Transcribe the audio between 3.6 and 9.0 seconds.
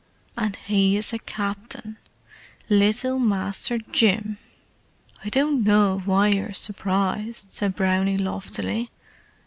Jim!" "I don't know why you're surprised," said Brownie loftily.